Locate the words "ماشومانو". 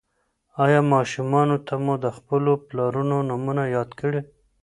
0.93-1.57